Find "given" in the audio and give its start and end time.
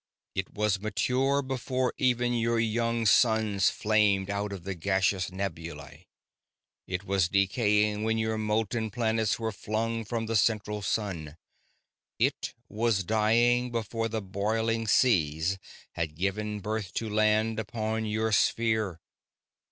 16.15-16.61